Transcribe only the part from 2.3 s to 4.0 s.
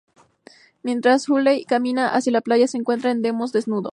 a la playa se encuentra con Desmond desnudo.